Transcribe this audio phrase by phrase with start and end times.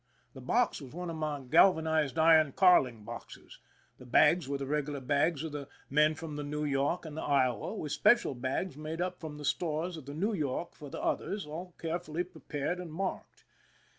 [0.33, 3.59] The box was one of my galvanized iron carling boxes;
[3.99, 7.21] the bags were the regular bags of the men from the New York and the
[7.21, 10.99] Iowa, with special bags made up from the stores of the New York for the
[11.03, 13.43] others, all carefully prepared and marked.